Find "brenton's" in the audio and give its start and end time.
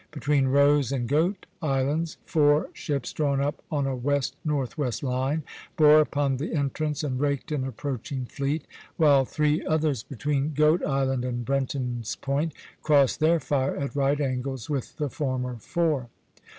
11.45-12.15